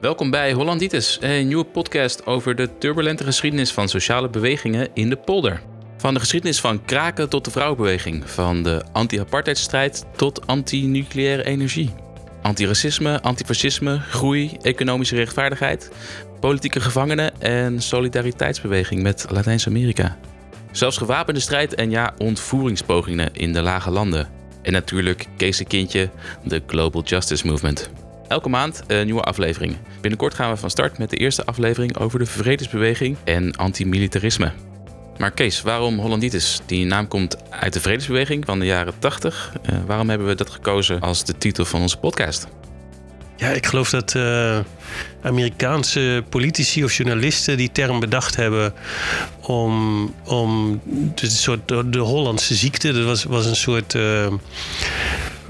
Welkom 0.00 0.30
bij 0.30 0.52
Hollanditis, 0.52 1.18
een 1.20 1.46
nieuwe 1.46 1.64
podcast 1.64 2.26
over 2.26 2.54
de 2.54 2.78
turbulente 2.78 3.24
geschiedenis 3.24 3.72
van 3.72 3.88
sociale 3.88 4.28
bewegingen 4.28 4.88
in 4.94 5.08
de 5.08 5.16
polder. 5.16 5.62
Van 5.96 6.14
de 6.14 6.20
geschiedenis 6.20 6.60
van 6.60 6.84
kraken 6.84 7.28
tot 7.28 7.44
de 7.44 7.50
vrouwenbeweging, 7.50 8.30
van 8.30 8.62
de 8.62 8.84
anti-apartheidstrijd 8.92 10.04
tot 10.16 10.46
anti-nucleaire 10.46 11.44
energie. 11.44 11.94
Antiracisme, 12.42 13.20
antifascisme, 13.20 13.98
groei, 13.98 14.56
economische 14.62 15.16
rechtvaardigheid, 15.16 15.90
politieke 16.40 16.80
gevangenen 16.80 17.40
en 17.40 17.82
solidariteitsbeweging 17.82 19.02
met 19.02 19.26
Latijns-Amerika. 19.30 20.18
Zelfs 20.72 20.96
gewapende 20.96 21.40
strijd 21.40 21.74
en 21.74 21.90
ja, 21.90 22.14
ontvoeringspogingen 22.18 23.34
in 23.34 23.52
de 23.52 23.62
lage 23.62 23.90
landen. 23.90 24.28
En 24.62 24.72
natuurlijk 24.72 25.26
Kees 25.36 25.62
Kindje, 25.62 26.10
de 26.44 26.62
Global 26.66 27.02
Justice 27.02 27.46
Movement. 27.46 27.90
Elke 28.28 28.48
maand 28.48 28.82
een 28.86 29.04
nieuwe 29.04 29.22
aflevering. 29.22 29.76
Binnenkort 30.00 30.34
gaan 30.34 30.50
we 30.50 30.56
van 30.56 30.70
start 30.70 30.98
met 30.98 31.10
de 31.10 31.16
eerste 31.16 31.44
aflevering 31.44 31.98
over 31.98 32.18
de 32.18 32.26
vredesbeweging 32.26 33.16
en 33.24 33.56
antimilitarisme. 33.56 34.52
Maar 35.18 35.30
Kees, 35.30 35.62
waarom 35.62 35.98
Hollanditis? 35.98 36.60
Die 36.66 36.86
naam 36.86 37.08
komt 37.08 37.36
uit 37.50 37.72
de 37.72 37.80
vredesbeweging 37.80 38.44
van 38.44 38.58
de 38.58 38.64
jaren 38.64 38.94
80. 38.98 39.52
Uh, 39.70 39.76
waarom 39.86 40.08
hebben 40.08 40.26
we 40.26 40.34
dat 40.34 40.50
gekozen 40.50 41.00
als 41.00 41.24
de 41.24 41.38
titel 41.38 41.64
van 41.64 41.80
onze 41.80 41.96
podcast? 41.96 42.46
Ja, 43.36 43.48
ik 43.48 43.66
geloof 43.66 43.90
dat 43.90 44.14
uh, 44.14 44.58
Amerikaanse 45.22 46.24
politici 46.28 46.84
of 46.84 46.92
journalisten 46.92 47.56
die 47.56 47.72
term 47.72 48.00
bedacht 48.00 48.36
hebben 48.36 48.74
om, 49.40 50.04
om 50.24 50.80
de, 51.14 51.30
soort, 51.30 51.68
de 51.68 51.98
Hollandse 51.98 52.54
ziekte. 52.54 52.92
Dat 52.92 53.04
was, 53.04 53.24
was 53.24 53.46
een 53.46 53.56
soort. 53.56 53.94
Uh, 53.94 54.26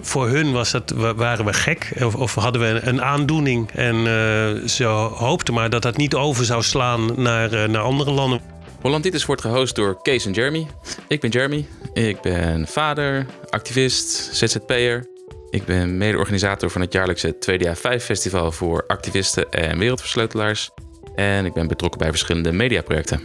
voor 0.01 0.29
hun 0.29 0.53
was 0.53 0.71
dat, 0.71 0.91
waren 1.17 1.45
we 1.45 1.53
gek 1.53 1.93
of, 2.03 2.15
of 2.15 2.35
hadden 2.35 2.61
we 2.61 2.81
een 2.83 3.03
aandoening. 3.03 3.71
En 3.71 3.97
uh, 3.97 4.69
ze 4.69 4.85
hoopten 5.15 5.55
maar 5.55 5.71
dat 5.71 5.83
dat 5.83 5.97
niet 5.97 6.15
over 6.15 6.45
zou 6.45 6.63
slaan 6.63 7.23
naar, 7.23 7.71
naar 7.71 7.83
andere 7.83 8.11
landen. 8.11 8.41
Hollanditis 8.81 9.25
wordt 9.25 9.43
gehost 9.43 9.75
door 9.75 10.03
Kees 10.03 10.27
en 10.27 10.33
Jeremy. 10.33 10.67
Ik 11.09 11.21
ben 11.21 11.31
Jeremy. 11.31 11.67
Ik 11.93 12.21
ben 12.21 12.67
vader, 12.67 13.27
activist, 13.51 14.29
ZZP'er. 14.33 15.07
Ik 15.51 15.65
ben 15.65 15.97
mede-organisator 15.97 16.71
van 16.71 16.81
het 16.81 16.93
jaarlijkse 16.93 17.37
2DA5 17.51 18.03
Festival 18.03 18.53
voor 18.53 18.85
activisten 18.87 19.51
en 19.51 19.79
wereldversleutelaars. 19.79 20.71
En 21.15 21.45
ik 21.45 21.53
ben 21.53 21.69
betrokken 21.69 22.01
bij 22.01 22.11
verschillende 22.11 22.53
mediaprojecten. 22.53 23.21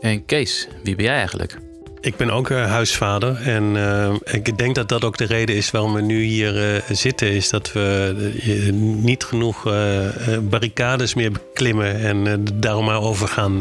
En 0.00 0.24
Kees, 0.24 0.68
wie 0.82 0.96
ben 0.96 1.04
jij 1.04 1.16
eigenlijk? 1.16 1.56
Ik 2.02 2.16
ben 2.16 2.30
ook 2.30 2.48
uh, 2.48 2.66
huisvader 2.66 3.36
en 3.42 3.74
uh, 3.74 4.14
ik 4.24 4.58
denk 4.58 4.74
dat 4.74 4.88
dat 4.88 5.04
ook 5.04 5.16
de 5.16 5.24
reden 5.24 5.56
is 5.56 5.70
waarom 5.70 5.92
we 5.92 6.00
nu 6.00 6.22
hier 6.22 6.74
uh, 6.74 6.82
zitten. 6.90 7.30
Is 7.30 7.48
dat 7.48 7.72
we 7.72 8.14
niet 9.02 9.24
genoeg 9.24 9.62
barricades 10.42 11.14
meer 11.14 11.32
beklimmen 11.32 12.00
en 12.00 12.44
daarom 12.54 12.84
maar 12.84 13.00
over 13.00 13.28
gaan, 13.28 13.60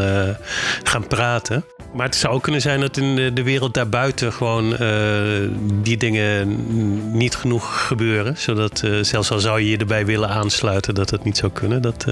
gaan 0.83 1.07
praten. 1.07 1.65
Maar 1.93 2.05
het 2.05 2.15
zou 2.15 2.33
ook 2.33 2.43
kunnen 2.43 2.61
zijn 2.61 2.79
dat 2.79 2.97
in 2.97 3.15
de, 3.15 3.33
de 3.33 3.43
wereld 3.43 3.73
daarbuiten 3.73 4.33
gewoon 4.33 4.75
die 5.81 5.97
dingen 5.97 6.57
niet 7.17 7.35
genoeg 7.35 7.87
gebeuren. 7.87 8.37
Zodat 8.37 8.83
zelfs 9.01 9.31
al 9.31 9.39
zou 9.39 9.59
je 9.59 9.69
je 9.69 9.77
erbij 9.77 10.05
willen 10.05 10.29
aansluiten 10.29 10.95
dat 10.95 11.09
het 11.09 11.23
niet 11.23 11.37
zou 11.37 11.51
kunnen. 11.51 11.81
Dat, 11.81 12.05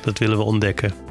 dat 0.00 0.18
willen 0.18 0.36
we 0.36 0.42
ontdekken. 0.42 1.09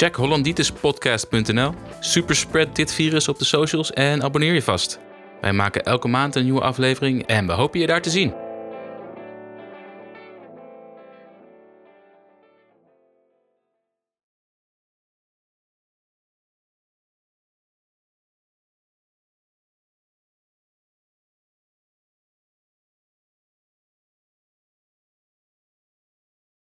Check 0.00 0.14
hollanditispodcast.nl, 0.14 1.74
superspread 2.00 2.76
dit 2.76 2.92
virus 2.92 3.28
op 3.28 3.38
de 3.38 3.44
socials 3.44 3.92
en 3.92 4.22
abonneer 4.22 4.54
je 4.54 4.62
vast. 4.62 5.00
Wij 5.40 5.52
maken 5.52 5.84
elke 5.84 6.08
maand 6.08 6.34
een 6.34 6.42
nieuwe 6.42 6.60
aflevering 6.60 7.26
en 7.26 7.46
we 7.46 7.52
hopen 7.52 7.80
je 7.80 7.86
daar 7.86 8.02
te 8.02 8.10
zien. 8.10 8.34